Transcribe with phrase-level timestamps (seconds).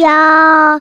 [0.00, 0.80] 要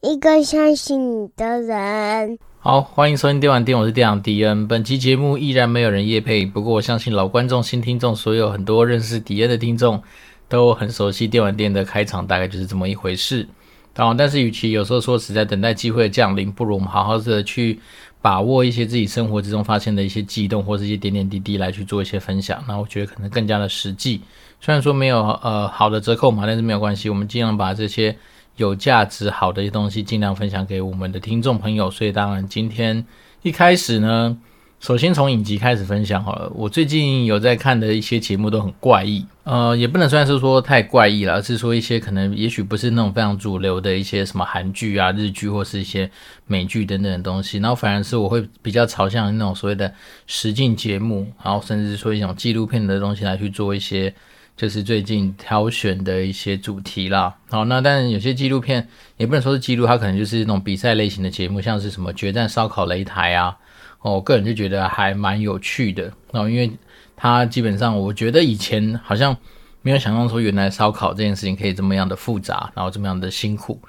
[0.00, 2.38] 一个相信你的人。
[2.60, 4.66] 好，欢迎收听电玩店，我是店长迪恩。
[4.66, 10.02] 本期节目依然没有人夜配，不过我相信老观众、新听众，所有很多认识迪恩的听众
[10.48, 13.46] 都很熟悉电玩店的开场，大概就是这么一回事。
[13.92, 17.78] 当然，但是与其有时候说实在等待机会的降临，不如我们好好的去
[18.22, 22.64] 把握一些自己生活之中发现的一些悸动，或是一些点点滴滴来去做一些分享。
[22.66, 24.22] 那我觉得可能更加的实际。
[24.58, 28.16] 虽然说没有呃好的折扣嘛，但是没有关系，我们尽量把这些。
[28.56, 31.90] 有价值好的一些东西，尽量分享给我们的听众朋友。
[31.90, 33.04] 所以，当然今天
[33.42, 34.36] 一开始呢，
[34.78, 36.50] 首先从影集开始分享好了。
[36.54, 46.08] 我最近有在看的一些节目都很怪异，呃，也不能算是说太怪异了，而是说一些可能也许不是那种非常主流的一些什么韩剧啊、日剧或是一些
[46.46, 47.58] 美剧等等的东西。
[47.58, 49.92] 然后反而是我会比较朝向那种所谓的
[50.26, 54.14] 实境节目，然后甚至说一种纪录片的东西来去做一些。
[54.56, 63.56] 就是最近挑选的一些主题啦，好，那但有些纪录片也不能说是纪录，它可能就是那种比赛类型的节目，像是什么决战烧烤擂台啊，
[64.00, 66.70] 哦，我个人就觉得还蛮有趣的，哦，因为
[67.16, 69.36] 它基本上我觉得以前好像
[69.82, 73.80] 没有想象说原来烧烤这件事情可以这么样的复杂，然后这么样的辛苦，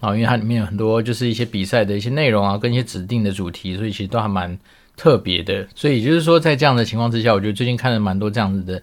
[0.00, 4.58] 啊，因为它里面有很多就是一些比赛的一些内容啊，跟一些指定的主题，所以其实都还蛮
[4.98, 8.82] 特别的，所以就是说在这样的情况之下，我觉得最近看了蛮多这样子的。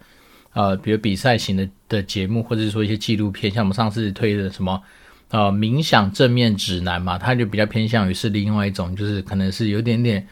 [0.58, 4.82] 呃，比如比赛型的的节目，或者是说一些纪录片，像我们上次推的什么
[5.30, 10.28] 呃冥想正面指南嘛，它就比较偏向于是另外一种，就是可能是有点点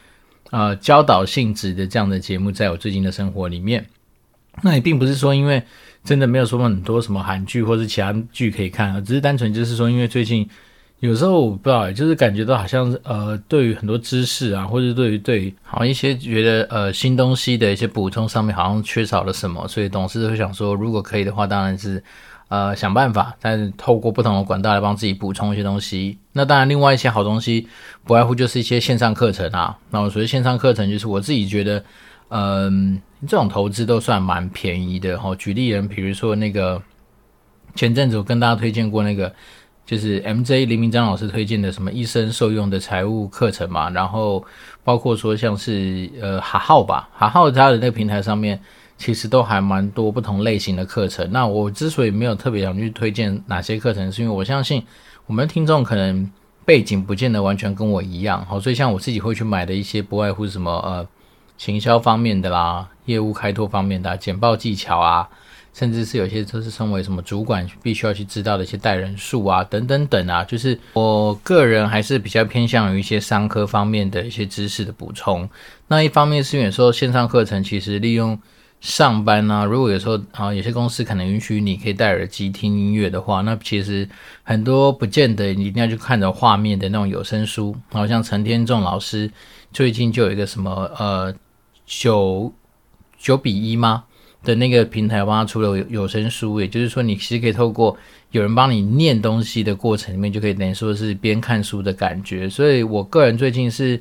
[0.49, 3.85] 呃教导性质的这样的节目，在我最近的生活里面。
[4.63, 5.61] 那也并不是说因为
[6.03, 10.49] 真的没有说很多什么韩剧或是其他剧可以看，只是单纯就是说因为最近。
[11.01, 22.01] 有时候我不知道，就是感觉到好像呃，对于很多知识啊，或者对于对好像一些觉得呃新东西的一些补充上面，好像缺少了什么，所以董事会想说，如果可以的话，当然是
[22.47, 26.17] 呃想办法，但是透过不同的管道来帮自己补充一些东西。
[26.31, 27.67] 那当然，另外一些好东西，
[28.05, 29.77] 不外乎就是一些线上课程啊。
[29.91, 31.83] 那我所谓线上课程，就是我自己觉得，
[32.29, 35.19] 嗯、这种投资都算蛮便宜的。
[35.19, 36.81] 哈，举例人，比如说那个
[37.75, 39.31] 前阵子我跟大家推荐过那个。
[39.85, 44.43] 就是 MJ 林明章老师推荐的什么一生受用的财务课程嘛，然后
[44.83, 48.59] 包括说像是呃哈浩吧，哈号它的那个平台上面
[48.97, 51.31] 其实都还蛮多不同类型的课程。
[51.31, 54.83] 那我之所以没有特别想去推荐哪些课程，是因为我相信
[55.27, 56.31] 我们的听众可能
[56.65, 61.07] 背景不见得完全跟我一样，好，所以像我自己会去买的一些不外乎什么呃
[61.57, 65.29] 行销方面的啦，业务开拓方面的简报技巧啊。
[65.75, 75.49] 甚至是有些都是称为什么主管必须要去知道的一些带人数啊，等等等啊，就是我个人还是比较偏向于一些商科方面的一些知识的补充。
[75.89, 78.39] 那一方面是因为有时候线上课程其实利用
[78.79, 84.07] 上班啊，如果有时候啊有些公司可能允许你可以戴耳机听音乐的话，那其实
[84.43, 87.75] 很多不见得你一定要去看着画面的那种有声书。
[87.91, 89.29] 好像陈天仲老师
[89.73, 91.35] 最近就有一个什么呃
[91.85, 92.53] 九
[93.17, 94.05] 九比一吗？
[94.45, 97.97] 的那个平台帮他出了有声书，也就是说，你其实可以透过
[98.31, 102.49] 有人帮你念东西的过程里面，就可以等于说是边看书的感觉。
[102.49, 103.99] 所以我个人最近是，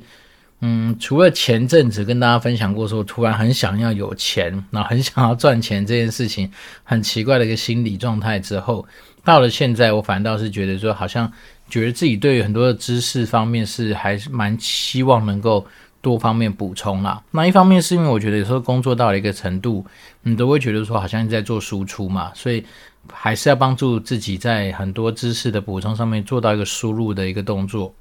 [0.61, 6.49] 嗯，除了前阵子跟大家分享过说，突然很想要有钱，然后很想要赚钱这件事情，
[6.83, 8.87] 很奇怪的一个心理状态之后，
[9.23, 11.29] 到了现在，我反倒是觉得说，好像
[11.67, 15.65] 觉得自己对于很多的知识方面是还是蛮希望能够。
[16.05, 19.83] 多方面补充啦，那一方面是因为我觉得有时候工作到了一个程度，
[20.21, 22.63] 你都会觉得说好像在做输出嘛，所以
[23.11, 27.91] 还是要帮助自己在很多知识的补充上面做到一个输入的一个动作。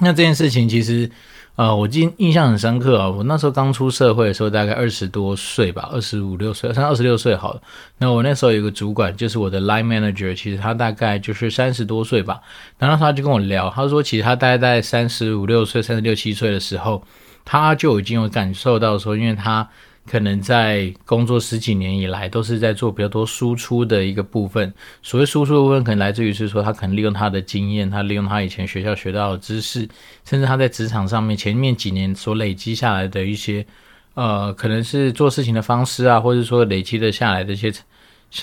[0.00, 1.08] 那这件事情其实，
[1.54, 3.08] 呃，我记印象很深刻啊。
[3.08, 7.62] 我那时候刚出社会的时候，大概二十多岁吧，二十五六岁，像二十六岁好了。
[7.98, 12.40] 那我那时候有个主管，就是我的 line manager，其实他大概就是三十多岁吧。
[12.76, 17.02] 然后他就跟我聊，他说其实他大概在三十五六岁、三十六七岁的时候。
[17.44, 19.68] 他就已经有感受到说，因为他
[20.06, 24.72] 可能在工作十几年以来都是在做比较多输出的一个部分。
[25.02, 29.88] 所谓输出的部分，可能来自于是说他可能利用他的经验，他利用他以前学校学到的知识，
[30.24, 33.64] 甚至他在职场上面前面几年所累积下来的一些，
[34.14, 37.72] 呃，可能是做事情的方式啊，或者说累积的下来的一些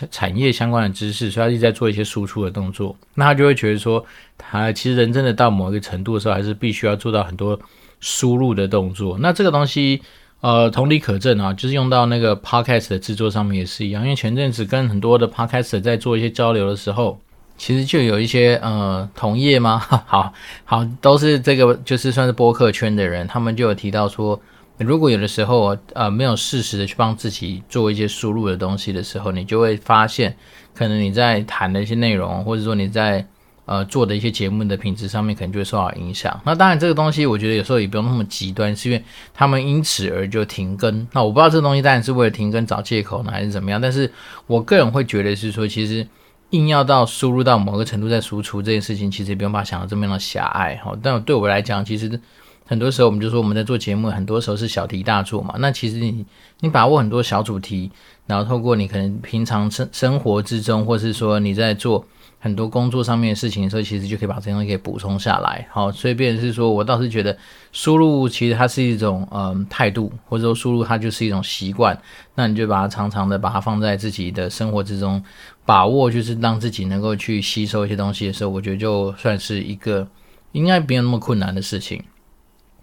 [0.09, 2.95] 产业相关的知识，所以他一直在做一些输出的动作。
[3.13, 4.03] 那他就会觉得说，
[4.35, 7.59] 他其实人真的到某一个程度的时候，还是必须要做到很多。
[8.01, 10.01] 输入的动作，那这个东西，
[10.41, 14.03] 呃，同理可证啊，就是用到那个 podcast 的制作上面也是一样。
[14.03, 17.17] 因为前阵子跟很多的 podcast 在做一些交流的时候，
[17.57, 19.77] 其实就有一些呃同业吗？
[20.07, 20.33] 好
[20.65, 24.41] 好，都是这个就是算是播客圈的人，他们就有提到说，
[24.79, 30.35] 如果有的时候呃没有适时的去帮自己做一些输入的东西的时候，你就会发现，
[30.73, 33.23] 可能你在谈的一些内容，或者说你在
[33.71, 36.37] 呃做的一些节目的品质上面，可能就会受到影响。
[36.43, 39.01] 那当然这个东西，我觉得有时候也不用那么极端，是因为
[39.33, 41.07] 他们因此而就停更。
[41.13, 43.79] 那我不知道这个东西当然是为了停更找借口呢，还是怎么样？
[43.79, 44.11] 但是
[44.45, 46.05] 我个人会觉得是说，其实
[46.49, 50.93] 硬要到输入到某个程度再输出这件事情，其实也不用把想的这么样的狭隘哈。
[51.01, 52.19] 但对我来讲，其实。
[52.67, 55.55] 很多时候，我们就说我们在做节目，很多时候是小题大做嘛。
[55.59, 56.25] 那其实你
[56.61, 57.91] 你把握很多小主题，
[58.25, 62.05] 然后透过你可能平常生生活之中，或是说你在做
[62.43, 65.67] 很多工作上面的事情的时候，其实就可以把这些东西给补充下来。
[65.69, 67.37] 好，所以变成是说我倒是觉得
[67.71, 71.95] 输入其实它是一种嗯态度，或者说输入它就是一种习惯。
[72.33, 75.23] 那你就把它常常的把它放在自己的生活之中，
[75.65, 80.07] 把握就是让自己能够去吸收一些东西的时候，我觉得就算是一个
[80.53, 82.03] 应该没有那么困难的事情。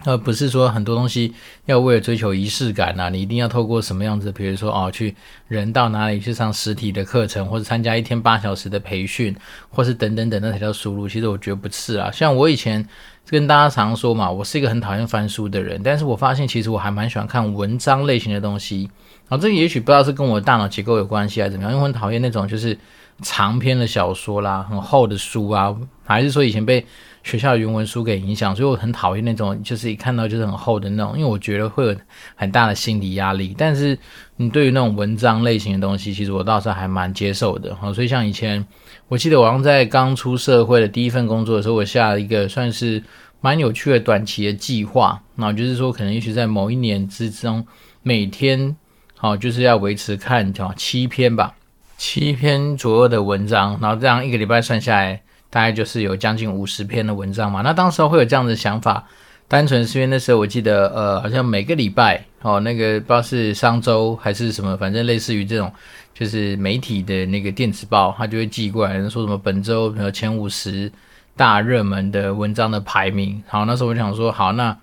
[0.05, 1.35] 而不是说很多东西
[1.67, 5.15] 要为了追求仪式感呐，你一定要透过什么样子，比如说哦，去
[5.49, 9.35] 人到哪里去上实体的课程，或者参加一天八小时的培训，
[9.71, 11.09] 或是等等等，那才叫输入。
[11.09, 12.11] 其实我觉得不是啊。
[12.13, 12.87] 像我以前
[13.27, 18.89] 跟大家常说嘛，我是一个很讨厌翻书的人，但是我发现其实我还蛮喜欢看文章类型的东西。
[19.29, 22.79] 啊，这个也许不知道是跟我的大脑结构有关系还是怎么样，因为我很讨厌那种就是
[23.21, 26.87] 长篇的小说啦，很厚的书啊，还是说以前被。
[27.23, 31.97] 学校的原文书给影响，所以我很讨厌那种，就是一看到就是很厚的那种，因为我觉得会有
[32.35, 33.55] 很大的心理压力。
[33.59, 33.99] 但是
[34.37, 37.75] 你对于那种文章类型的东西，其实我倒是还蛮接受的。
[37.77, 38.65] 好，所以像以前，
[39.09, 43.03] 我记得我好像在刚出社会的第一份工作的时候，我下了一个算是
[43.41, 47.67] 蛮有趣的短期的计划，那就是说可能也许在某一年之中，
[48.03, 48.75] 每天
[49.17, 51.55] 好就是要维持看叫七篇吧，
[51.97, 55.21] 七篇左右的文章，然后这样一个礼拜算下来。
[55.51, 59.07] 大概就是有将近五十篇的文章嘛，那当时会有这样的想法，
[59.49, 65.73] 单纯是因为那时候我记得，呃，好像每个礼拜哦，那个不知道是商周还是什么，反正类似于这种，
[66.13, 70.93] 就是媒体的那个电子报，他就会寄过来，说什么本周前五十
[71.35, 73.43] 大热门的文章的排名。
[73.47, 74.77] 好，那时候我想说，好，那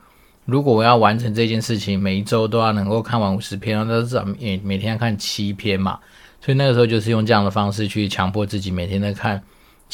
[0.45, 5.99] 如果我要完成这件事情，每一周都要能够看完五十篇，那至少每每天要看七篇嘛，
[6.41, 9.39] 所以那个时候就是用这样的方式去强迫自己每天在看。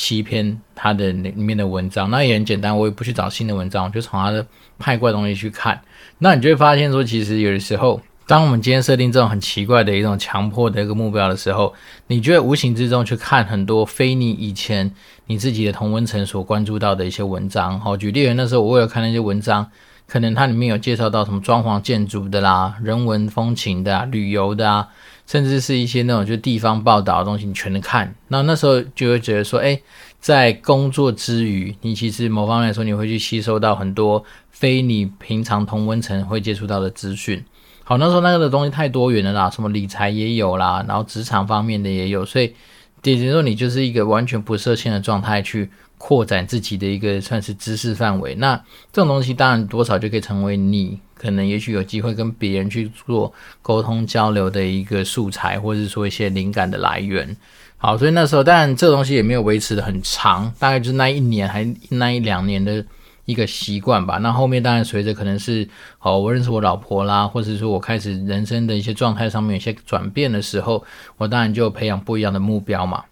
[0.02, 4.44] 七篇他的里面的文章，那也很简单，我也不去找新的文章，我就从他的
[4.80, 5.80] 派过来东西去看。
[6.18, 11.72] 那你就会发现说，其实有的时候，当我们今天设定这种很奇怪的一种强迫的一个目标的时候，
[12.08, 14.92] 你就会无形之中去看很多非你以前
[15.28, 17.80] 你自己的同温层所关注到的一些文章。
[17.80, 19.70] 好，举例，那时候我有看那些文章，
[20.08, 24.88] 可能它里面有介绍到什么装潢建筑的啦、人文风情的啊、旅游的啊。
[25.32, 28.14] 甚至是一些那种就地方报道的东西，你全能看。
[28.28, 29.80] 那那时候就会觉得说，哎，
[30.20, 37.42] 在工作之余，你其实某方面来说，你会去吸收到很多非你平常同温层会接触到的资讯。
[37.86, 42.54] 好，那时候那个的东西太多元了啦，什么理财也有啦，然后职场方面的也有，所以
[43.02, 48.36] 等于说你就是一个完全不设限的状态去扩展自己的一个算是知识范围。
[48.36, 48.58] 那
[48.92, 51.00] 这种东西当然多少就可以成为你。
[51.22, 53.32] 可能也许有机会跟别人去做
[53.62, 57.38] 沟通交流的一个素材，或者说一些灵感的来源。
[57.78, 62.84] 好，所以那时候当然这东西也没有维持得很长，大概就是那一年还那一两年的
[63.26, 64.18] 一个习惯吧。
[64.18, 65.68] 那后面当然随着可能是
[66.00, 70.84] 好，我认识我老婆啦，或者说我开始人生的一些状态上面有些转变的时候，
[71.18, 73.04] 我当然就培养不一样的目标嘛。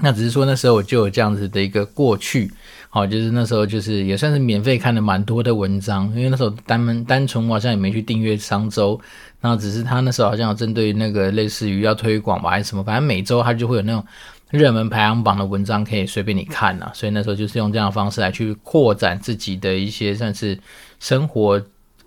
[0.00, 2.50] 那只是说那时候我就有这样子的一个过去，
[2.94, 9.00] 好，就是那时候就是也算是免费看了蛮多的文章，因为那时候单门单纯我好像也没去订阅商周，
[9.40, 14.04] 然后只是他那时候好像有针对那个类似于要推广吧还是什么，反正每周他就会有那种
[14.50, 20.58] 热门排行榜的文章可以随便你看呐，所以那时候就是用这样的方式来去扩展自己的一些算是
[21.00, 21.58] 生活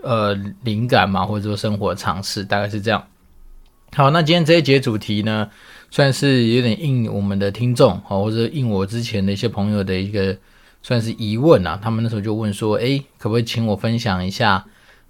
[0.04, 3.04] 呃灵感嘛，或者说生活常识，大概是这样。
[3.96, 5.50] 好，那今天这一节主题呢，
[5.90, 10.38] 算是有点应我们的听众，好或者应我之前的一些朋友的一个
[10.86, 11.80] 算是疑问啊。
[11.82, 14.64] 他们那时候就问说，诶，可不可以请我分享一下，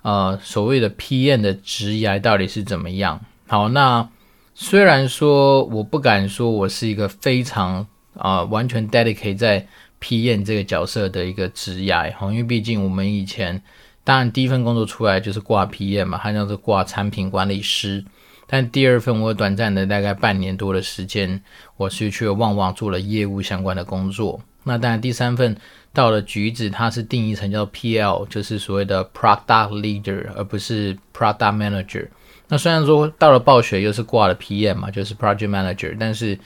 [0.04, 3.20] 呃，所谓的 PM 的职涯到底是怎么样？
[3.48, 4.08] 好，那
[4.54, 9.68] 虽然说我不敢说我是一个非常啊、完全 dedicate 在
[10.00, 13.62] PM 这个角色的一个职涯，因为毕竟我们以前
[14.06, 18.06] 当然第一份工作出来就是挂 PM 嘛，还叫做挂产品管理师。
[18.48, 21.42] 但第二份我短暂的大概半年多的时间，
[21.76, 24.40] 我是去了旺旺做了业务相关的工作。
[24.66, 25.56] 那当然第三份
[25.94, 32.08] 到了橘子，它是定义成叫 PL，就是所谓的 Product Leader，而不是 Product Manager。
[32.50, 36.38] 那虽然说到了暴雪又是挂了 PM 嘛，就是 Project Manager，但是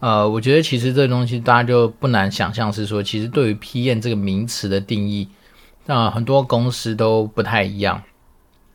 [0.00, 5.28] 呃，我觉得其实这东西大家就不难想象是说，其实对于 PM 这个名词的定义，
[5.86, 8.02] 那、很多公司都不太一样。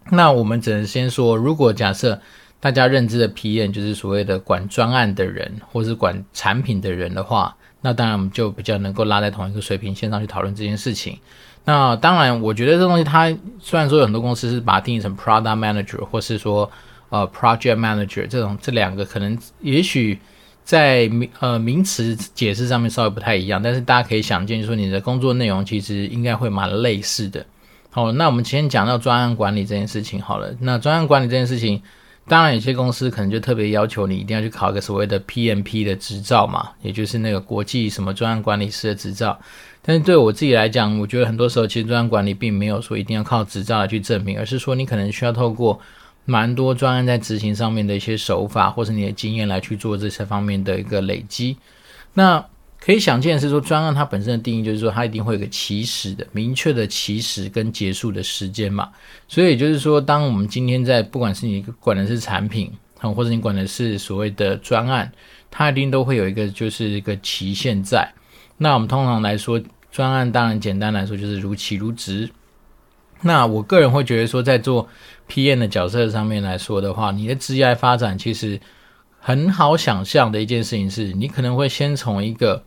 [0.10, 2.20] 那我们只能先说，如果假设
[2.60, 11.18] 大家认知的 PM 就是所谓的管专案的人，或是管产品的人的话，那当然我们就比较能够拉在同一个水平线上去讨论这件事情。
[11.66, 16.70] 那当然，我觉得这东西它虽然说有很多公司是把它定义成 Product Manager，或是说
[17.10, 20.20] 呃 Project Manager 这种这两个可能也许
[20.64, 27.46] 在名呃名词解释上面稍微不太一样，但是大家可以想见，就是说你的工作内容其实应该会蛮类似的。
[27.92, 30.52] 好，那我们今天讲到专案管理这件事情好了。
[30.62, 31.82] 那专案管理这件事情，
[32.28, 39.38] 当然有些公司可能就特别要求你一定要去考一个所谓的 PMP 的执照嘛，也就是那个国际什么专案管理师的执照。
[39.82, 45.80] 但是对我自己来讲，我觉得很多时候其实专案管理并没有说一定要靠执照来去证明，而是说你可能需要透过
[46.24, 51.58] 蛮多专案在执行上面的一些手法，或是你的经验来去做这些方面的一个累积。
[52.14, 52.46] 那
[52.84, 58.90] 可以想见的是说，专案它本身的定义就是说，它一定会有个起始的明确的起始跟结束的时间嘛。
[59.28, 65.12] 所以就是说，当我们今天在不管是你管的是产品，或者你管的是所谓的专案，
[65.52, 68.12] 它一定都会有一个就是一个期限在。
[68.58, 69.62] 那我们通常来说，
[69.92, 72.30] 专案当然简单来说就是如期如职。
[73.22, 74.90] 那我个人会觉得说，在做
[75.30, 78.60] PM 的角色上面来说的话，你的职业发展其实
[79.20, 82.64] 很好想象的一件事情是，你可能会先从一个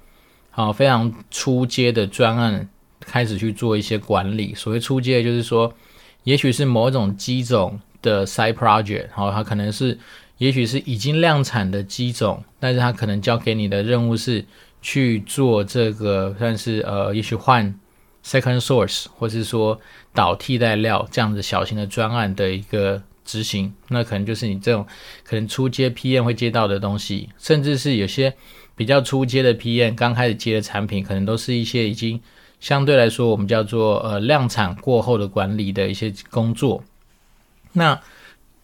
[0.56, 2.68] 好，非常初阶的专案
[3.00, 4.54] 开始去做一些管理。
[4.54, 5.74] 所谓初阶，就是说，
[6.22, 9.98] 也许是某种机种的 side project，好，它可能是，
[10.38, 14.44] 也许是已经量产的机种，但是它可能交给你的任务是
[14.80, 17.74] 去做这个，算是呃，也许换
[18.24, 19.80] second source，或是说
[20.12, 23.74] 导替代料这样子小型的专案的一个执行。
[23.88, 24.86] 那可能就是你这种
[25.24, 28.32] 可能初阶 PM 会接到的东西，甚至是有些。
[28.76, 32.20] 比较初阶的 PM，刚开始接的产品，可能都是一些已经
[32.58, 36.82] 相对来说，我们叫做呃量产过后的管理的一些工作。
[37.72, 38.00] 那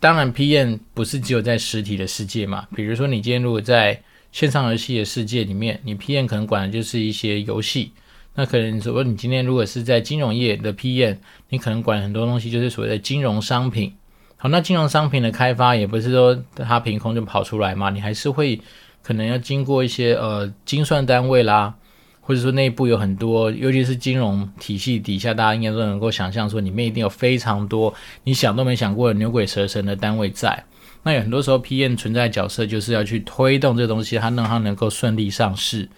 [0.00, 2.66] 当然，PM 不是只有在实体的世界嘛。
[2.74, 4.02] 比如说，你今天如果在
[4.32, 7.92] 线上游戏的世界里面，你 PM 可能管的就是一些游戏。
[8.34, 11.18] 那可能说，你今天如果是在金融业的 PM，
[11.50, 13.92] 你可能管很多东西，就是所谓的金融商品。
[14.36, 18.60] 好，那金融商品的开发也不是说它凭空就跑出来嘛，你还是会。
[19.02, 21.74] 可能要经过一些呃精算单位啦，
[22.20, 27.92] 或者说内部有很多，尤其是金融体系底下，大家应该都能够想象说，里面一定有非常多
[28.24, 30.64] 你想都没想过的牛鬼蛇神的单位在。
[31.02, 35.88] 那有很多时候，PM 存在角色就是要去推动这东西，它让它能够顺利上市。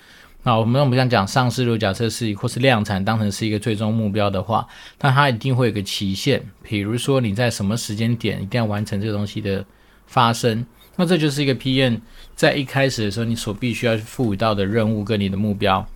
[0.44, 4.66] 那我们我们想讲上市，如果假设是或是量产当成是一个最终目标的话，
[5.00, 9.64] 那它一定会有个期限，比如说你在什么时间点一定要完成这个东西的
[10.06, 10.64] 发生。
[10.96, 12.00] 那这就是一个 PM
[12.34, 15.86] 在一开始的时候，你所必须要赋予到的任务跟你的目标。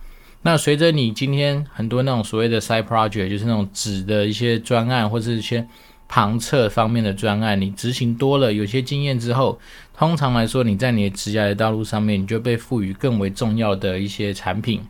[0.43, 5.67] 那随着你今天很多那种所谓的 side project，就是那种纸的一些专案或者一些
[6.07, 9.59] 旁侧方面的专案，你执行多了，有些经验之后，
[9.95, 14.81] 通常来说，你在你的职业的道路上面，你就被赋予更为重要的一些产品。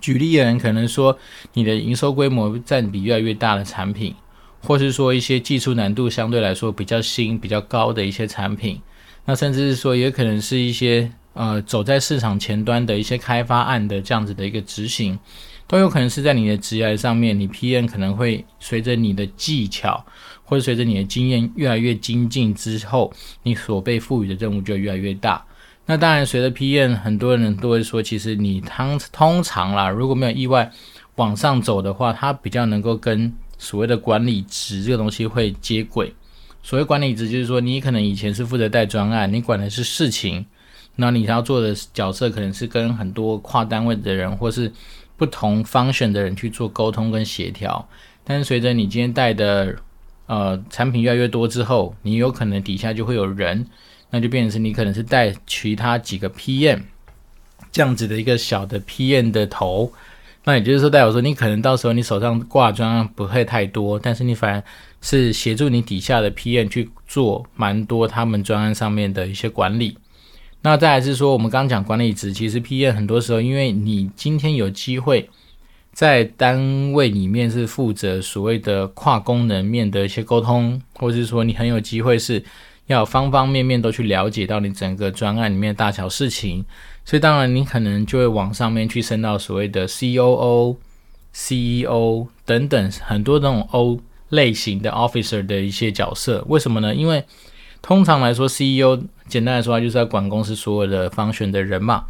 [0.00, 1.18] 举例而言，可能说
[1.52, 4.14] 你的营收规模占比越来越大的产品，
[4.60, 8.80] 或是说一些技术难度相对来说比较新、比较高的一些产品。
[9.26, 15.18] 那甚至是说，也可能是一些呃走在市场前端的一些开发案的这样子的一个执行，
[15.66, 20.04] 都有可能是在你的职业上面，你 PM 可能会随着你的技巧
[20.44, 23.12] 或者随着你的经验越来越精进之后，
[23.42, 25.42] 你所被赋予的任务就越来越大。
[25.86, 30.70] 那当然，随着 PM，很多人都会说，其实你通通常啦，如果没有意外
[31.16, 36.12] 往上走的话，它比较能够跟所谓的管理职这个东西会接轨。
[36.64, 40.46] 所谓管理职，就是说你可能以前是负责带专案，你管的是事情，
[40.96, 44.72] 那你要做的角色可能是跟很多跨单位的人或是
[45.18, 47.86] 不同 function 的人去做沟通跟协调。
[48.24, 49.76] 但是随着你今天带的
[50.24, 53.66] 呃产品越来越多之后，你有可能底下就会有人，
[54.08, 56.80] 那就变成是你可能是带其他几个 PM
[57.70, 59.92] 这样子的一个小的 PM 的头。
[60.46, 64.62] 那也就是说，代表说你可能到时候你手上挂专案不会太多，但是你反而
[65.04, 69.98] 是协助你底下的 PM 去做蛮多他们专案上面的一些管理。
[70.62, 75.28] 那再来是说，我们刚讲管理职，其实 PM 很多时候，因为你今天有机会
[75.92, 82.42] 在单位里面是负责所谓的跨功能面的一些沟通，或者是说你很有机会是
[82.86, 86.64] 要方方面面都去了解到你整个专案里面大小事情。
[87.04, 90.76] 所以当然，你可能就会往上面去升到所谓的 COO、
[91.34, 94.00] CEO 等等很多这种 O
[94.34, 96.44] 类型的 officer 的一些角色。
[96.48, 96.94] 为什么呢？
[96.94, 97.24] 因为
[97.80, 102.04] 通常来说，CEO 简单来说，就是要管公司所有的方选的人嘛。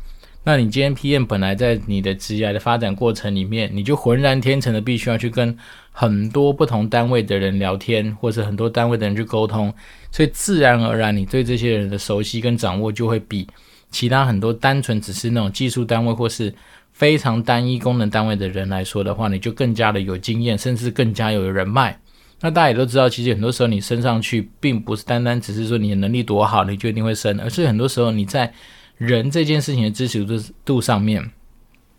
[0.47, 5.57] 那你今天 PM 本来在你的职业的发展过程里面，你就浑然天成的必须要去跟
[5.91, 9.73] 很多不同单位的人聊天，或者很多单位的人去沟通，
[10.11, 13.49] 所以自然而然你对这些人的熟悉跟掌握就会比
[13.91, 16.53] 其他很多单纯只是那种技术单位或是
[16.93, 21.99] 非常单一功能单位的人来说的话，你就更加的有经验，甚至更加有人脉。
[22.45, 28.53] 那大家也都知道，其实很多时候你升上去，并不是单单只是说你的能力多好，你就一定会升，而是很多时候你在
[28.99, 31.31] 人这件事情的支持度度上面，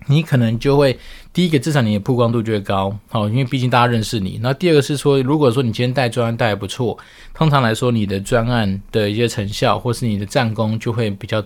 [0.05, 0.99] 你可能就会
[1.33, 4.39] 第一个至少你的曝光度就会高，好，因为毕竟大家认识你。
[4.43, 6.95] 那第二个是说，如果说你今天带专案带得不错，
[7.33, 11.43] 通常来说你的专案的一些成效或是你的战功就会比较。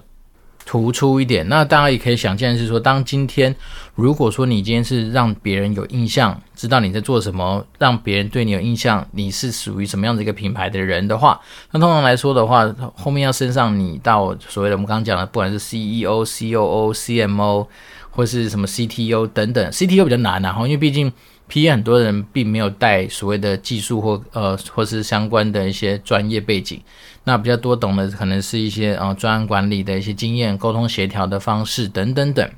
[0.69, 3.55] 突出一点，那大家也可以想见是说，当今天
[3.95, 17.65] 如果说你今天是让别人有印象，知道你在做什么，让别人对你有印象，你是属于什么样的一个品牌的人的话，那通常来说的话，后面要升上你到所谓的我们刚刚讲的，不管是 CEO、COO、CMO
[18.11, 21.11] 或是什么 CTO 等等，CTO 比较难啊，因为毕竟。
[21.49, 26.79] PM 很多人并没有带所谓的技术或呃或是相关的一些专业背景，
[27.23, 32.49] 那比较多懂的可能是一些呃专案管理的一些经验、沟通协调的方式等等等，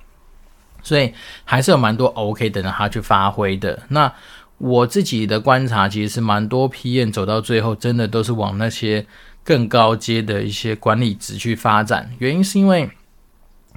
[0.84, 1.14] 所以
[1.46, 3.84] 还是有蛮多 OK 等着他去发挥的。
[3.88, 4.14] 那
[4.58, 9.06] 我自己的观察其实是蛮多 PM 走到最后，真的都是往那些
[9.44, 12.90] 更高阶的一些管理职去发展，原因是因为。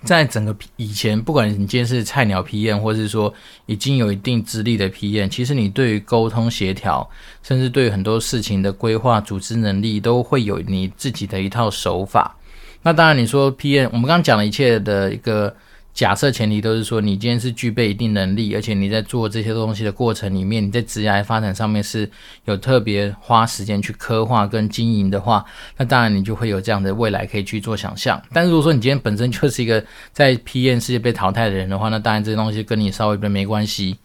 [0.04, 3.32] 在整个以前，不管你今天是菜鸟 PM，或是说
[3.66, 7.08] 已经有一定资历的 PM，其实你对于沟通协调，
[7.42, 12.37] 甚至对于很多事情的规划、组织能力，都会有你自己的一套手法。
[12.82, 15.54] 那当然，你说 PM，我们刚刚讲了一切的一个。
[15.94, 22.10] 假设前提都是说，你今天是具备一定能力，而且你在做这些东西的过程里面，你在职业发展上面是
[22.46, 25.44] 有特别花时间去刻画跟经营的话，
[25.76, 28.20] 那当然你就会有这样的未来可以去做想象。
[28.32, 33.96] 但如果说你今天本身就是一个在 PM 世界被淘汰的人的话，那当然这些东西跟你稍微比较没关系。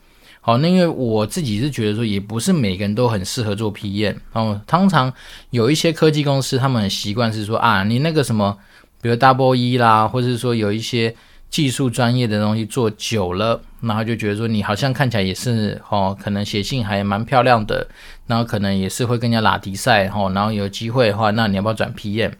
[0.41, 4.15] 好，那因为我自己是觉得说，也不是每个人都很适合做 PM。
[4.33, 5.11] 哦，通常
[5.49, 8.55] 有一些科技公司，他们很习惯是说啊，你那个什么，
[9.01, 11.15] 比如 Double E 啦，或者是说有一些。
[11.49, 17.87] 技术专业的东西做久了，然后就觉得说你好像看起来也是哦，可能写信还蛮漂亮的，
[18.27, 22.33] 然后可能也是会更加拉迪赛哈，然后有机会的话，那你要不要转 PM？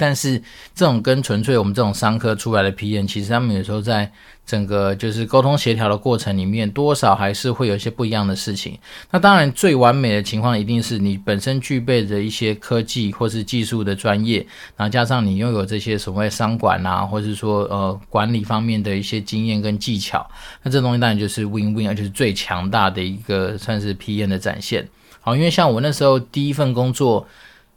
[0.00, 0.42] 但是
[0.74, 4.10] 这种跟纯粹我们这种商科出来的 PM，其实他们有时候在
[4.46, 8.78] 整个就是沟通协调的过程里面，多少还是会有一些不一样的事情。
[9.10, 14.38] 那当然最完美的情况一定是你本身具备着一些科技或是技术的专业，
[14.74, 20.26] 然后加上你拥有这些所谓商管啊，或是说呃管理方面的一些经验跟技巧，
[20.62, 24.88] 那这东西当然就是 win win，而且是最强大的一个算是 PM 的展现。
[25.20, 27.28] 好，因为像我那时候第一份工作，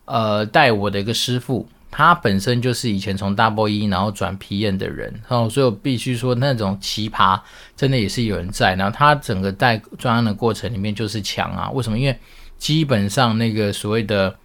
[0.05, 1.67] 呃，带我的一个师傅。
[1.95, 7.39] 他本身就是以前从 Double E 然后转 PN 的人，哦，所以我必须说那种奇葩
[7.75, 8.73] 真的也是有人在。
[8.73, 11.99] 然后他整个带专案的过程里面就是强啊，为什么？
[11.99, 12.17] 因为
[12.57, 14.35] 基本上那个所谓的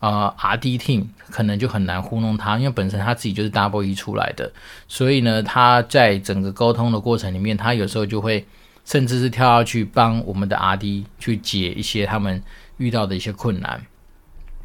[0.00, 4.50] 呃 RD Team 可能就很难糊弄他，因为本身他自己就是 Double E 出来的，
[4.88, 8.46] 所以呢，他在整个沟通的过程里面，他有时候就会
[8.86, 12.42] 甚至是跳下去帮我们的 RD 去解一些他们
[12.78, 13.78] 遇到的一些困难。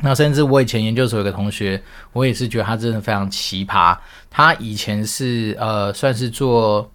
[0.02, 1.82] 那甚至我以前研究所有个同学，
[2.14, 3.98] 我也是觉得他真的非常奇葩。
[4.30, 6.90] 他以前是呃，算是做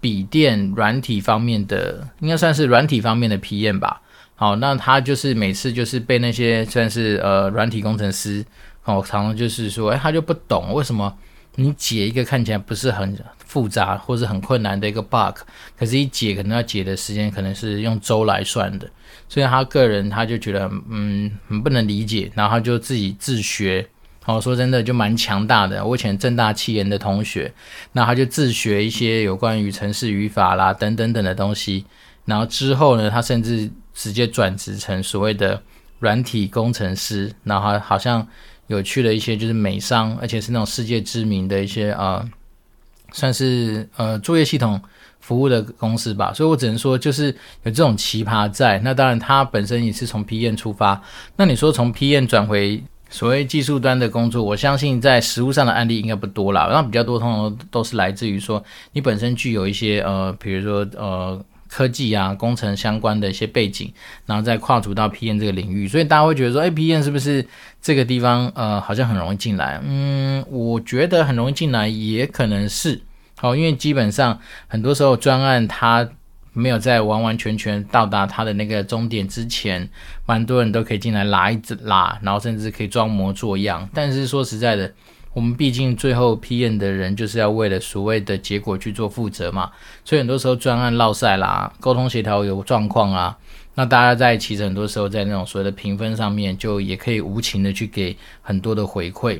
[0.00, 4.02] 笔电软体方面的，应该算是软体方面的 PM 吧。
[4.36, 8.44] 好，那他就是每次就是被那些算是呃软体工程师，
[8.84, 11.16] 哦，常常就是说，哎，他就不懂为什么
[11.54, 15.38] 你解一个看起来不是很复杂或是很困难的一个 bug，
[15.78, 18.90] 可是一解可能要解的时间可能是用周来算的。
[19.34, 23.84] 所以他个人他就觉得嗯很不能理解，然后他就自己自学。
[24.26, 25.84] 哦，说真的就蛮强大的。
[25.84, 27.52] 我以前正大企研的同学，
[27.90, 31.84] 那他就自学一些有关于程式语法啦等等等的东西。
[32.24, 35.60] 然后之后呢，他甚至直接转职成所谓的
[35.98, 37.34] 软体工程师。
[37.42, 38.24] 然后好像
[38.68, 42.24] 有去了一些就是美商，而且是那种世界知名的一些呃，
[43.10, 44.80] 算是呃作业系统。
[45.24, 48.78] 服务的公司吧，所以我只能说，就是有这种奇葩在。
[48.80, 51.00] 那当然，他本身也是从 PM 出发。
[51.36, 56.68] 那你说从 PM 转回所谓技术端的工作，我相信在实务上的案例应该不多啦。
[56.70, 63.90] 那比较多，通常都是来自于说你本身具有一些呃，比如说呃科技啊、工程相关的一些背景，
[64.26, 65.88] 然后再跨足到 p n 这个领域。
[65.88, 67.42] 所以大家会觉得说，哎 p n 是不是
[67.80, 69.80] 这个地方呃好像很容易进来？
[69.82, 73.00] 嗯，我觉得很容易进来，也可能是。
[73.44, 76.08] 好，因为基本上很多时候专案它
[76.54, 79.86] 没有在完完全全到达它的那个终点之前，
[80.24, 83.86] 蛮多人都可以进来拉一拉，然后甚至可以装模作样。
[83.92, 84.90] 但是说实在的，
[85.34, 89.70] 我们毕竟最后 PM 的人就是要为了所谓的结果去做负责嘛，
[90.06, 93.36] 所以很多时候专案落赛啦，沟通协调有状况啊，
[93.74, 99.38] 那大家在其实很多时候在那种所谓的评分上面，就也可以无情的去给很多的回馈。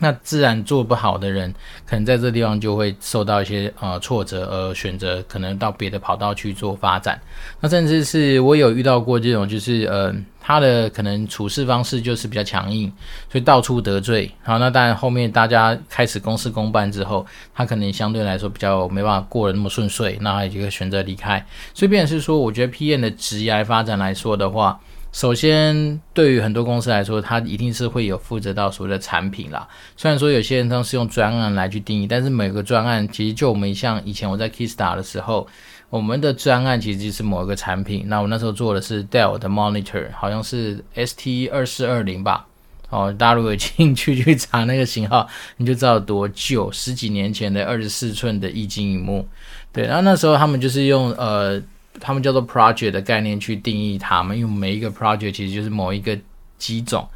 [0.00, 1.52] 那自然做不好的人，
[1.86, 7.20] 可能在这地方就会受到一些呃挫折，而选择可能到别的跑道去做发展。
[7.60, 12.92] 那甚至是我有遇到过这种，就是呃他的可能处事方式就是比较强硬，
[13.30, 14.30] 所以到处得罪。
[14.42, 21.44] 好，那当然后面大家开始公事公办之后，他可能相对来说比较没办法过得那么顺遂，那他也就会选择离开。
[21.72, 24.80] 所以变成是说，我觉得 PM 的职业发展来说的话。
[25.14, 29.68] 首先，对于很多公司来说，它一定是会有负责到所谓的产品啦。
[29.96, 35.46] 虽然说有些人他是用专案来去定义，但是每个专案其实就我们像以前我在 Keystar 的时候，
[35.88, 38.02] 我们的专案其实就是某一个产品。
[38.08, 42.48] 那我那时候做的是 Dell 的 Monitor，好像是 ST 二四二零吧。
[42.90, 49.28] 哦，大家如果有兴趣去查那个型号，你就知道多旧，十几年前的二十四寸的液晶荧幕。
[49.72, 51.62] 对，然后那时候他们就是用呃。
[52.00, 56.18] 他们叫做 project 的概念去定义它们，因为每一个 project 其实就是某一个
[56.58, 57.08] 机种。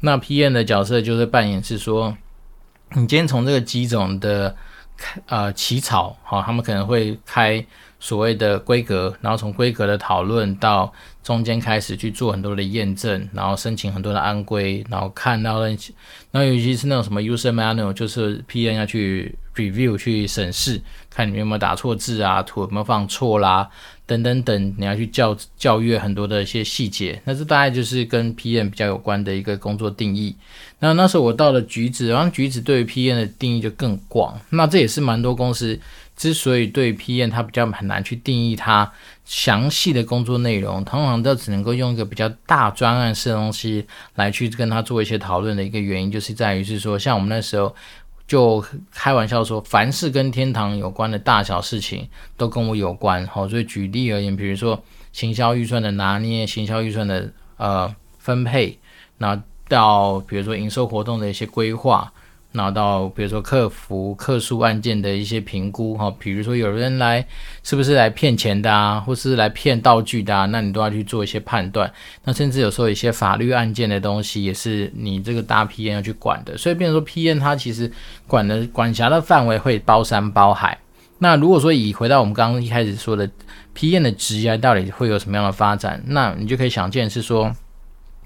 [0.00, 2.16] 那 PM 的角色就是扮演是说，
[2.94, 4.56] 你今天从这个机种的
[5.26, 7.64] 呃起草，好，他们可能会开
[7.98, 10.90] 所谓的规格，然后从规格的讨论到
[11.22, 15.92] 中间开始去做很多的验证，然后申请很多的安规，然后看到那些，
[16.30, 23.68] 然后尤其是那种什么 user manual，就是 PM 要去 review 去审视，看你们有没有打错字啊，图有没有放错啦。
[24.10, 30.34] 等等等，你要去教教育很多的一些细节，那这大概就是跟 PM 比较有关的一个工作定义。
[30.80, 34.36] 那那时候我到了橘子，然后橘子对于 PM 的定义就更广。
[34.50, 35.78] 那这也是蛮多公司
[36.16, 38.90] 之所以对 PM 它比较很难去定义它
[39.24, 47.72] 详细的工作内容，通常都只能够用一个比较大专案式的东西来去跟他做一些讨论的一个原因，就是在于是说，像我们那时候。
[48.30, 53.26] 就开玩笑说，凡是跟天堂有关的大小事情都跟我有关。
[53.26, 58.78] 好，所以举例而言，比如说行销预算的拿捏，行销预算的呃分配，
[59.18, 62.12] 那到比如说营收活动的一些规划。
[62.52, 67.24] 拿到比如说客服客诉案件的一些评估哈，比如说有人来
[67.62, 71.92] 是不是来骗钱的啊，或是来骗道具的啊，那你都要去做一些判断。
[72.24, 76.56] 那甚至有时候一些法律案件的东西也是你这个大 PN 要去管的。
[76.58, 77.90] 所以变成说 PN 它其实
[78.26, 80.76] 管的管辖的范围会包山包海。
[81.18, 83.30] 那如果说以回到我们刚刚一开始说的
[83.76, 87.54] PN 的职业到底会有什么样的发展，那你就可以想见是说。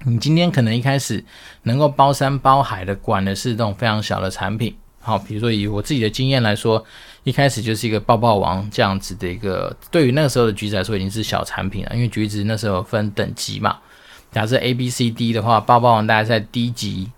[0.05, 1.23] 你今天可能一开始
[1.63, 6.83] 能够包山包海的管的是这种非常小的产品，好，比如说以我自己的经验来说，
[7.23, 13.77] 一开始就是一个抱抱王这样子的一个，对于那个时候的橘子来说已经是小产品了，因为橘子那时候分等级嘛，
[14.31, 17.11] 假设 A、B、C、D 的话，抱抱王大概在 D 级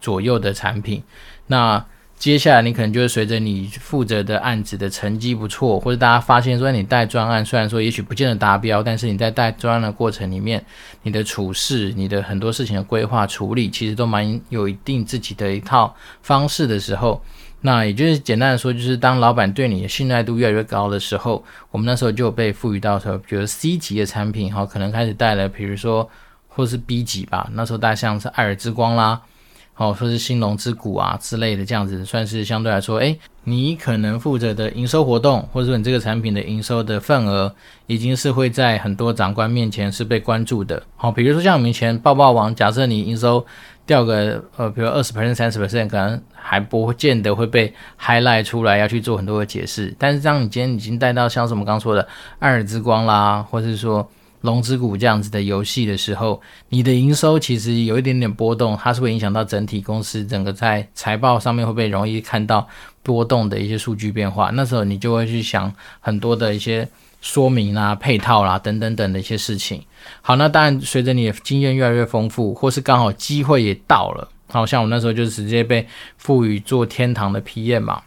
[0.00, 1.02] 左右的产品，
[1.46, 1.84] 那。
[2.16, 10.64] 接下来你可能就会随着你负责的案子的成绩不错，或者大家发现说你带专案虽然说也许不见得达标，但是你在带专案的过程里面，
[11.02, 17.22] 你的处事、你的很多事情的规划处理，其实都蛮有一定自己的一套方式的时候，
[17.60, 26.08] 那也就是简单的说，就是当老板对你的信赖度越来越高的时候，我们那时候就被赋予到说，比如 C 级的产品，哈，可能开始带了，比如说
[26.48, 29.20] 或是 B 级吧，那时候大家像是爱尔之光啦。
[29.76, 37.52] 哦，说是兴隆之谷啊之类的，这样子算是相对来说，诶，你可能负责的营收活动，或者说你这个产品的营收的份额，
[37.88, 40.80] 已经是会在很多长官面前是被关注的。
[40.94, 43.44] 好，比如说像我们以前爆爆王，假设你营收
[43.84, 49.92] 掉个呃，比如二十 percent、三十 percent，可能还不见得会被 highlight 出来，要去做很多的解释。
[49.98, 52.06] 但是这样你今天已经带到像什么刚说的
[52.38, 54.08] 爱尔之光啦，或者是说。
[54.44, 62.68] 龙之谷这样子的游戏的时候，你的营收其实有一点点波动，它是会影响到整体公司整个在财报上面会不会容易看到
[63.02, 64.50] 波动的一些数据变化。
[64.50, 66.86] 那时候你就会去想很多的一些
[67.22, 69.82] 说明啦、配套啦等等等的一些事情。
[70.20, 78.02] 好，那当然随着你的经验越来越丰富，或是刚好机会也到了，好像我那时候就直接被赋予做天堂的 PM 嘛。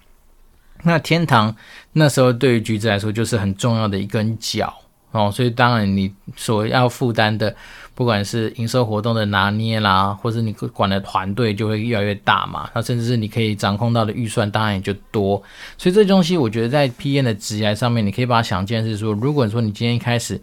[0.83, 1.55] 那天堂
[1.93, 4.71] 那时候对于橘子来说就是很重要的一根脚。
[5.11, 7.55] 哦，所以当然你所要负担的，
[7.95, 15.41] 不管是营收活动的拿捏啦，或是你管的团队就会越来越大嘛，那甚至是你可以掌控到的预算当然也就多。
[15.77, 20.39] 所以这东西我觉得在 PM 的职涯上面，你可以把它想见是说，如果说你今天一开始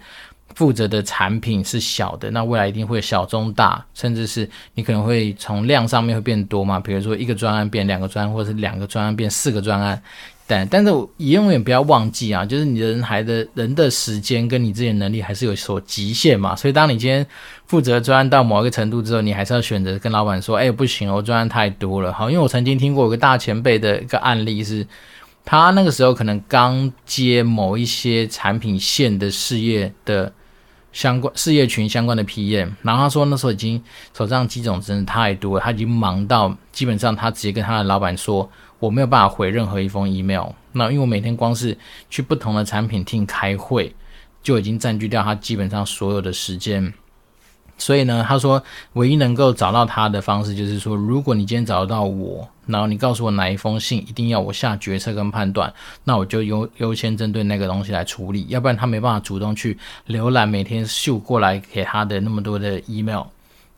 [0.55, 10.03] 负责的产品是小的，那未来一定会小中大，甚至是你可能会从量上面会变多嘛，比如说一个专案变两个专案，或者是两个专案变四个专案。
[10.47, 16.55] 但但是我也永远不要忘记啊，就是你人还的人的时间跟你自己的能力还是有所极限嘛。
[16.55, 17.27] 所以当你今天
[17.67, 24.87] 负责专案到某一个程度之后，你还是要选择跟老板说：“哎，不行，我专案太多了。”好，因为我曾经听过有个大前辈的一个案例是，
[25.47, 30.31] 他那个时候可能刚接某一些产品线的事业的
[30.93, 33.83] 相关事业群相关的 PM，然后他说那时候已经
[34.15, 38.47] 手上机种真的太多了，他已经忙到基本上他直接跟他的老板说。
[38.79, 41.77] 我没有办法回任何一封 email，那因为我每天光是
[42.11, 43.95] 去不同的产品厅开会，
[44.43, 46.93] 就已经占据掉他基本上所有的时间。
[47.77, 55.73] 所以呢，他说唯一能够找到他的方式，就是说，如果你今天找得到我，然后你告诉我哪一封信一定要我下决策跟判断，
[56.05, 63.25] 那我就优优先针对那个东西来处理，要不然他没办法主动去浏览每天秀过来给他的那么多的 email。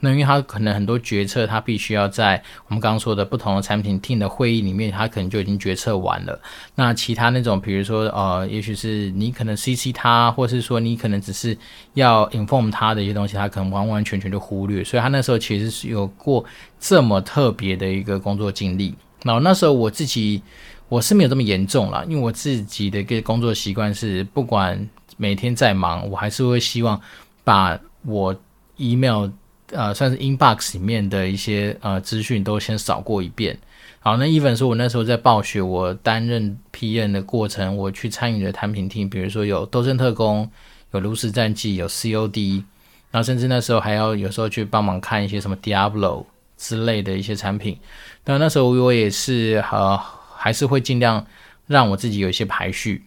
[0.01, 6.39] 那因为他可能很多决策，他必须要在我们刚刚说的不同的产品 team 的会议里面，他可能就已经决策完了。
[6.75, 11.57] 那其他那种，比如说呃，也许是你可能 CC 他，或是说你可能只是
[11.95, 14.85] 要 inform 他的一些东西，他可能完完全全就忽略。
[14.85, 16.45] 所以他那时候其实是有过
[16.79, 18.95] 这么特别的一个工作经历。
[19.25, 20.43] 然后那时候我自己
[20.91, 27.01] 我是没有这么严重啦，因为我自己的一个工作习惯是，不管每天再忙，我还是会希望
[27.43, 28.37] 把我
[28.77, 29.31] email。
[29.71, 33.59] 呃，算是 inbox 里面的一些呃资讯都先扫过一遍。
[34.01, 40.45] 好，那 even 说，我那时候在暴雪，我担任 PM 的过程，我去参与的产品厅比如说有《斗阵特工》、
[40.93, 42.63] 有《炉石战记》、有 COD，
[43.11, 46.25] 然后甚至那时候还要有时候去帮忙看一些什么 Diablo
[46.57, 47.77] 之类的一些产品。
[48.23, 50.01] 但那时候我也是呃，
[50.37, 51.27] 还是会尽量
[51.67, 53.05] 让我自己有一些排序。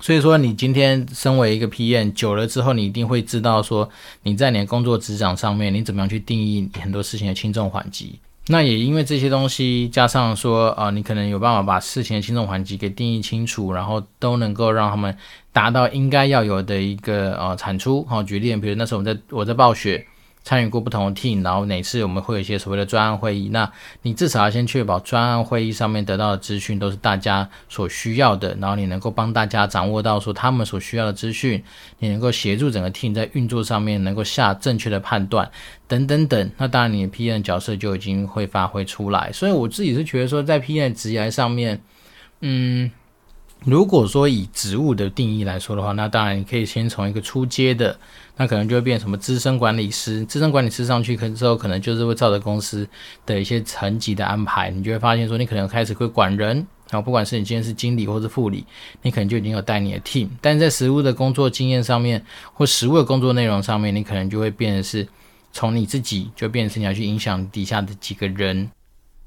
[0.00, 3.88] 所以说，你今天身为一个 PM 久了之后，你一定会知道说，
[4.22, 8.18] 你在你的工作职掌上面，你怎么样去定义很多事情的轻重缓急。
[8.48, 15.16] 那也因为这些东西，加上说，啊、呃，你可能有办法把事情的轻重缓急给定义清楚，然后都能够让他们
[15.52, 18.04] 达到应该要有的一个呃产出。
[18.06, 20.04] 好，举例，比如那时候我在我在暴雪。
[20.44, 23.70] 参与过不同的 team，然后哪次我们会有一些所谓的专案会议，那
[24.02, 31.62] 你至少要先确保专案会议上面得到的资讯都是大家所需要的，然后你能够帮大家掌握到说他们所需要的资讯，
[31.98, 35.48] 你能够协助整个 team 在运作上面能够下正确的判断，
[35.86, 36.50] 等等等。
[36.56, 39.30] 那当然你的 P N 角色就已经会发挥出来。
[39.32, 41.80] 所以我自己是觉得说，在 P N 职涯上面，
[42.40, 42.90] 嗯。
[43.64, 47.96] 如果说以职务的定义来说的话，那当然你可以先从一个初阶的，
[48.36, 52.86] 那可能就会变成什么资深管理师，资深管理师上去可之后，可能就是会照着公司
[53.24, 56.56] 的一些层级的安排，你就会发现说，你可能开始会管人，
[56.90, 58.64] 然后不管是你今天是经理或是副理，
[59.02, 65.06] 你可能就已经有带你的 team，但在实务的工作经验上面或实务的工作内容上面，你可能就会变成是
[65.52, 68.68] 从你自己就变成你要去影响底下的几个人。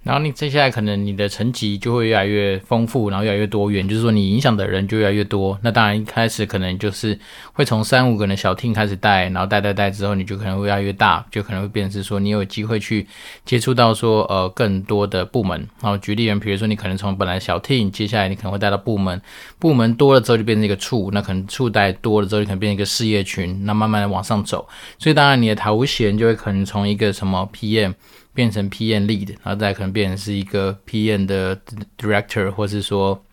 [0.06, 5.58] 然后你接下来可能你的层级就会越来越丰富，然后越来越多元，就是说你影响的人就越来越多。
[5.64, 7.20] 那当然一开始可能就是
[7.54, 13.08] 会从三五个人的小 team 开始带，然后带带带之后，你就可能会越来越大，就可能会变成是说你有机会去
[13.46, 15.60] 接触到说呃更多的部门。
[15.82, 19.20] 然后举例人，比如说你可能从本来小 team，接下来你可能会带到部门，
[19.58, 24.68] 部门多了之后就变成一个处，那可能处带多了之后就可能变成一个事业群，那慢慢的往上走。
[25.00, 27.96] 所以当然你的头衔就会可能从一个什么 PM。
[28.36, 31.58] 变成 PM lead，然后再可能变成是一个 PM 的
[31.98, 33.24] director，或是说，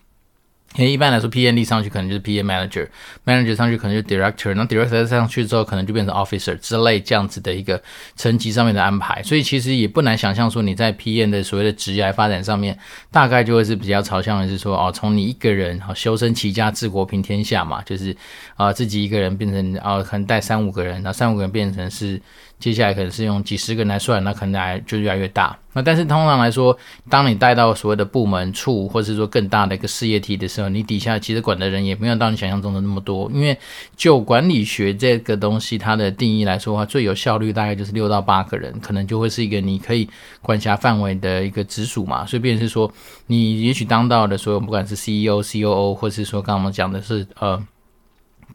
[0.77, 7.79] 因为一般来说 PM lead 上去可能就是 PM manager，manager 上去可能就 director，那 director 上去之后可能就变成 officer 之类这样子的一个
[8.15, 9.21] 层级上面的安排。
[9.21, 12.75] 所以其实也不难想象说你在 PM 的所谓的职业发展上面，
[13.11, 18.15] 大概就会是比较朝向的是说，哦，从你一个人啊修身齐家治国平天下嘛，就是
[18.55, 22.21] 啊、自己一个人变成啊、可能带三五个人，然后三五个人变成是。
[22.59, 25.57] 接下来可能是用几十个人来算，那可能还就越来越大。
[25.73, 26.77] 那但是通常来说，
[27.09, 33.29] 当你带到所谓的部门处，或是说更大的一个事业体的时候，你底下其实管的人也没有到你想象中的那么多。
[33.33, 33.57] 因为
[33.97, 40.07] 就管理学这个东西它的定义来说的话，最有效率大概就是六到八个人，可能就会是一个你可以
[40.41, 42.25] 管辖范围的一个直属嘛。
[42.25, 42.89] 所以变成是说，
[43.27, 47.61] 你也许当到的所有不管是 CEO、COO，或是说刚刚我们讲的是呃。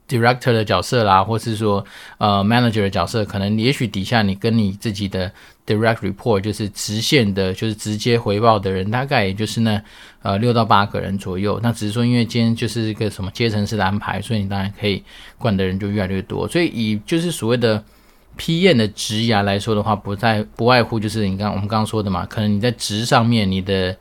[0.08, 1.84] Director 的角色啦，或是说
[2.16, 5.30] 呃 Manager 的角色，可能也许底下你跟你自己的
[5.66, 9.82] Direct Report 就是直线的，就是直接回报的人，大概也就是那
[10.22, 11.60] 呃六到八个人左右。
[11.62, 15.02] 那只是说，因为今天就是一个什么阶层式的安排，所以你当然可以
[15.36, 16.48] 管的人就越来越多。
[16.48, 17.84] 所以以就是所谓的
[18.38, 23.94] PM 的职涯来说的话，不在不外乎就是你刚我们刚刚说的嘛，可能你在职上面你的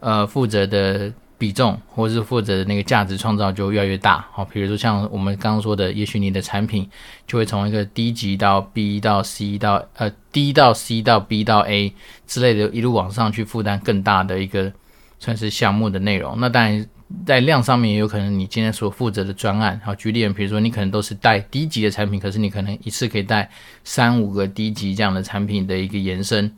[0.00, 1.12] 呃负责的。
[1.36, 6.88] 比重或是负责的那个价值创造就越来越大，好，比如说像我们刚刚说的，也许你的产品
[7.26, 11.92] 就会从一个 D 级到 B 到 C 到呃 D 到 C 到 B 到 A
[12.26, 14.72] 之类的，一路往上去负担更大的一个
[15.18, 16.38] 算是项目的内容。
[16.38, 16.86] 那当然
[17.26, 23.50] 在量上面也有可能你今天所负责的专案，好，举例，比如说你可能都是带低级的产品，可是你可能一次可以带
[23.82, 26.50] 三五个低级这样的产品的一个延伸。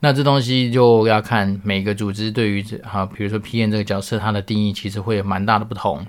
[0.00, 6.06] 那这东西就要看每个组织对于这哈，比如说 P N 这个角色，它的定义其实会有蛮大的不同。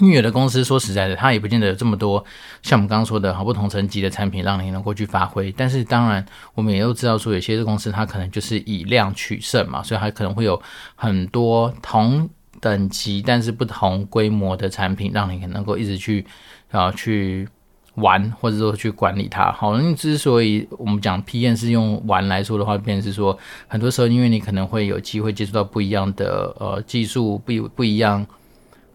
[0.00, 2.22] 因为有的公司说实在的，它也不见得有这么多
[2.62, 5.50] 像我们刚刚说的好不同层级的产品让你能够去发挥。
[5.52, 6.22] 但是当然，
[6.54, 10.60] 我们也都知道说，有些公司它可能就是以量取胜嘛，所以它可能会有
[10.96, 12.28] 很多同
[12.60, 16.26] 等级但是不同规模的产品，让你能够一直去
[16.70, 17.48] 啊去。
[17.96, 28.26] 玩或者说去管理它，好，那之所以我们讲 PM 是用玩来说的话，便是说很多时候，因为你可能会有机会接触到不一样的呃技术，不不一样，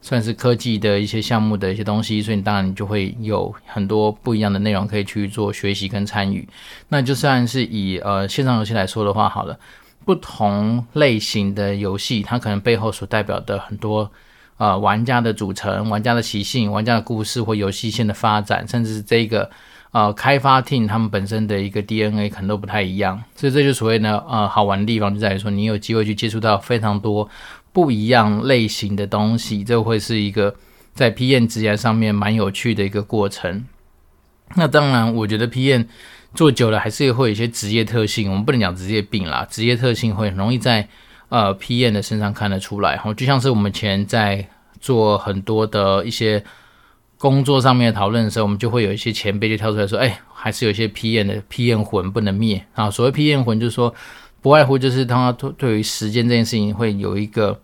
[0.02, 6.48] 算是科技的一些项目的一些东西，所以你当然你就会有很多不一样的内容可以去做学习跟参与。
[6.90, 9.58] 那就算是以呃线上游戏来说的话，好了，
[10.06, 14.12] 不同类型的游戏，它可能背后所代表的很多。
[14.62, 19.50] 呃，玩家的组成、玩家的习性、玩家的故事或游戏线的发展，甚至是这个
[19.90, 27.28] 呃开发 team 他们本身的一个 DNA 可能都不太一样，所以这就所谓呢呃好玩的地方就在于说，你有机会去接触到非常多
[27.74, 30.54] 不一样类型的东西，这会是一个
[30.94, 33.66] 在 PM 职业上面蛮有趣的一个过程。
[34.54, 35.88] 那当然，我觉得 PM
[36.36, 40.88] 做久了还是会有一些职业特性，我们不能讲职业病啦，职业特性会很容易在。
[41.32, 44.46] 呃，PM 的身上看得出来，哈，就像是我们前在
[44.82, 46.44] 做很多的一些
[47.18, 52.92] 工作上面的讨论的时候，我们就会有一些前辈就跳出来说，哎，还是有一些 PM 的 PM 魂不能灭啊。
[52.92, 53.96] 所谓 PM 魂，就是说
[54.42, 57.58] 不外乎就是他对于时间这件事情会有一个，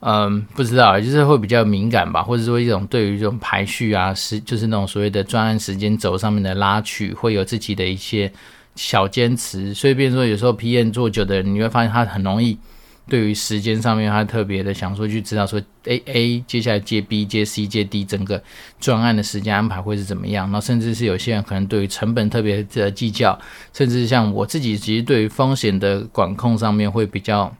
[0.00, 8.30] 嗯，不知道，就是会比较敏感吧，或者说一种对于这种排序啊，时就是那种所谓的专案时间轴上面的拉取，会有自己的一些
[8.76, 9.72] 小坚持。
[9.72, 12.58] 所以，变说有时候 PM 做久的人，你会发现他很容易。
[13.06, 18.42] 对于时间上面，他特别的想说去知道说，A A 接下来接 B 接 C 接 D，整个
[18.80, 20.50] 专案的时间安排会是怎么样？
[20.50, 23.38] 那甚至是有些人可能对于成本特别的计较，
[23.74, 27.54] 甚至像我自己，其实对于风险的管控上面会比较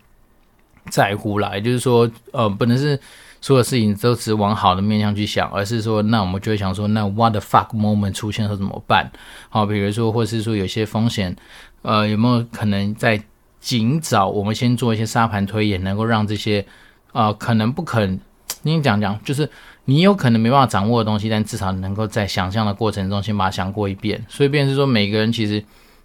[0.90, 1.54] 在乎啦。
[1.54, 2.98] 也就是说，呃，不能是
[3.42, 9.12] 所有事情都只往好的面向去想，而是说，那我们就会想说，那 What the fuck moment 出现了怎么办？
[9.50, 11.36] 好，比如说，或是说有些风险，
[11.82, 13.22] 呃，有没有可能在
[13.64, 16.66] 尽早，我们先做一些沙盘推演，能够让这些，
[17.12, 18.20] 呃，可能不可能，
[18.60, 19.48] 你讲讲，就是
[19.86, 24.22] 你有可能没办法掌握的东西，但至少能够在想象的过程中先把它想过一遍。
[24.28, 25.64] 所以，便是说，每个人其实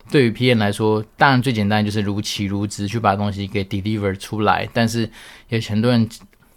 [0.10, 4.65] 对于 PM 来说，当然最简单就是如期如质去把东西给 deliver 出来。
[4.72, 5.12] 但是，
[5.50, 6.08] 有很多人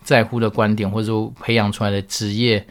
[0.05, 2.65] 在乎的观点，或者说培养出来的职业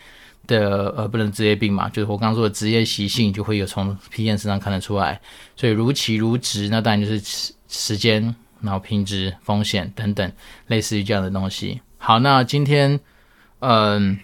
[0.48, 5.20] 的，呃，不能职业病嘛，就是我刚刚说的职业习性，就会有从 PM 身上看得出来。
[5.56, 7.54] 所以，如期如职，那当然就是。
[7.74, 10.30] 时间，然后品质、风险等等，
[10.68, 11.80] 类似于这样的东西。
[11.98, 13.00] 好，那今天，
[13.60, 14.20] 嗯，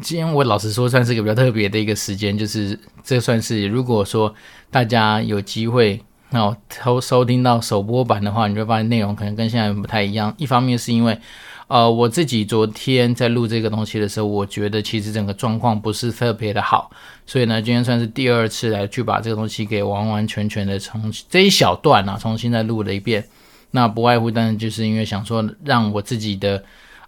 [0.00, 4.32] 今天我老实说，算是一个比较特别的一个时间，就是这算是如果说
[4.70, 10.32] 大家有机会，然后收听到首播版的话，你会发现内容可能跟现在不太一样。
[10.38, 11.18] 一方面是因为。
[11.66, 16.90] 呃，我自己昨天在录这个东西的时候，我觉得其实整个状况不是特别的好，
[17.26, 23.24] 所以呢，今天算是第二次来去把这个东西给完完全全的重这一小段啊，重新再录了一遍。
[23.70, 26.62] 那不外乎，当然就是因为想说让我自己的。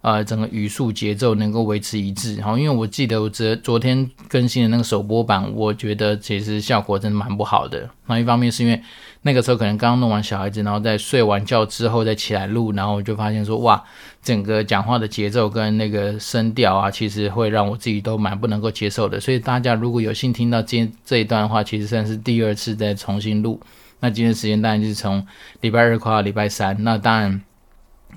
[0.07, 7.90] 呃，整个语速节奏能够维持一致，好，因为我记得我昨昨天更新的那个首播版，我觉得其实效果真的蛮不好的。
[8.07, 8.81] 那一方面是因为
[9.23, 13.83] 那个时候可能刚弄完小孩子，然后在睡完觉之后再起来录，然后我就发现说，哇，
[14.23, 19.19] 整个讲话的节奏跟那个声调啊，其实会让我自己都蛮不能够接受的。
[19.19, 23.61] 所以大家如果有幸听到今天这一段的话，其实算是第二次再重新录。
[23.99, 25.27] 那今天时间当然就是从
[25.62, 27.42] 礼拜二跨到礼拜三，那当然。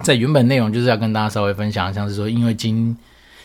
[0.02, 2.98] 在原本内容就是要跟大家稍微分享，像是说，因为今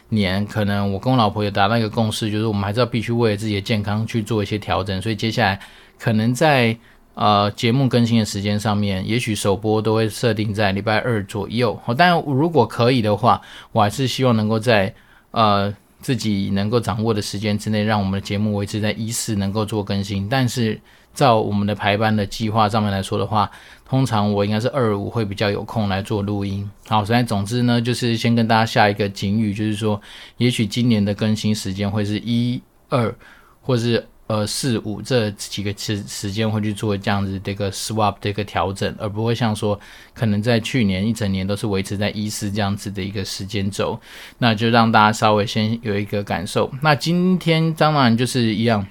[0.09, 5.59] 年可能我跟我老婆有达到一个共识，就是我们还是要必须为了自己的健康去做一些调整，所以接下来
[5.99, 6.77] 可能在
[7.15, 11.79] 呃节目更新的时间上面，也许首播都会设定在礼拜二左右。
[11.85, 13.41] 好，但如果可以的话，
[13.73, 14.95] 我还是希望能够在
[15.33, 20.81] 呃自己能够掌握的时间之内，让我们的节目维持在一四能够做更新，但是。
[21.15, 23.49] 照我们的排班的计划上面来说的话，
[23.87, 26.69] 通常我应该是二五会比较有空来做录音。
[26.89, 30.01] 好，所以总之呢，就是先跟大家下一个警语，就是说，
[30.39, 33.15] 也许今年的更新时间会是一二，
[33.61, 39.79] 或是呃四五这几个时时间会去做这样子的一个 swap 的一个调整，而不会像说
[40.15, 44.01] 可能在去年一整年都是维持在一四这样子的一个时间轴。
[44.39, 46.73] 那就让大家稍微先有一个感受。
[46.83, 48.87] 那今天当然就是一样。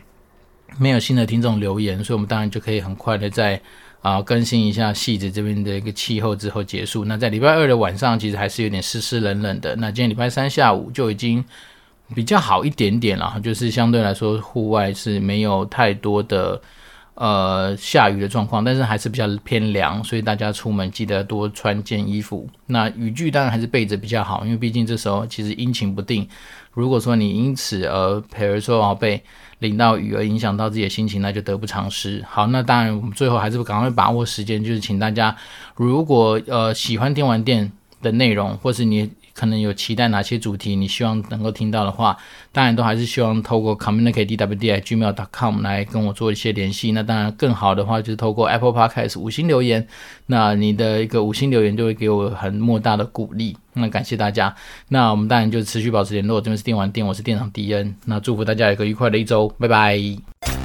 [0.79, 3.61] 没有新的听众留言，所以我们当然就可以很快的在
[4.03, 7.05] 啊、更新一下汐止这边的一个气候之后结束。
[7.05, 9.73] 那在礼拜二的晚上，其实还是有点湿湿冷冷的。
[9.77, 11.43] 那今天礼拜三下午就已经
[12.13, 16.61] 比较好一点点了，就是相对来说户外是没有太多的
[17.15, 22.45] 呃下雨的状况，但是还是比较偏凉，所以大家出门记得多穿件衣服。
[22.67, 26.27] 那雨具当然还是备着比较好，因为毕竟这时候其实阴晴不定。
[26.73, 29.23] 如果说你因此而，比如说哦被
[29.63, 32.23] 淋到雨而影响到自己的心情，那就得不偿失。
[32.29, 35.35] 好，那当然我们最后还是赶快把握时间，就是请大家，
[35.75, 37.71] 如果呃喜欢电玩店
[38.03, 39.09] 的内容，或是你。
[39.33, 42.15] 可能有期待哪些主题，你希望能够听到的话，
[42.51, 46.91] 当然都还是希望透过 communicatedwd@gmail.com 来跟我做一些联系。
[46.91, 49.87] 那当然更好的话就是透过 Apple Podcast 五星留言，
[50.27, 53.57] 那你的一个五星留言就会给我很莫大的鼓励。
[53.73, 54.55] 那感谢大家，
[54.89, 56.39] 那我们当然就持续保持联络。
[56.39, 57.95] 这边是电玩店，我是店长 D N。
[58.05, 60.62] 那祝福大家有一个愉快的一周，拜拜。